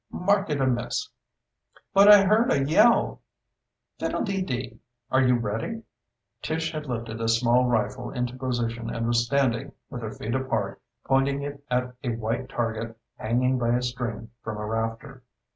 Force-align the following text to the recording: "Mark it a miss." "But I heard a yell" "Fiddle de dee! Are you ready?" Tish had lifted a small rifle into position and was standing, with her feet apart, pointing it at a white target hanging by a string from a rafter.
"Mark 0.09 0.49
it 0.49 0.59
a 0.59 0.65
miss." 0.65 1.07
"But 1.93 2.07
I 2.07 2.23
heard 2.23 2.51
a 2.51 2.63
yell" 2.67 3.21
"Fiddle 3.99 4.23
de 4.23 4.41
dee! 4.41 4.79
Are 5.11 5.21
you 5.21 5.35
ready?" 5.35 5.83
Tish 6.41 6.71
had 6.71 6.87
lifted 6.87 7.21
a 7.21 7.29
small 7.29 7.65
rifle 7.67 8.09
into 8.09 8.35
position 8.35 8.89
and 8.89 9.05
was 9.05 9.23
standing, 9.27 9.73
with 9.91 10.01
her 10.01 10.09
feet 10.15 10.33
apart, 10.33 10.81
pointing 11.05 11.43
it 11.43 11.63
at 11.69 11.93
a 12.03 12.15
white 12.15 12.49
target 12.49 12.97
hanging 13.17 13.59
by 13.59 13.75
a 13.75 13.83
string 13.83 14.31
from 14.43 14.57
a 14.57 14.65
rafter. 14.65 15.21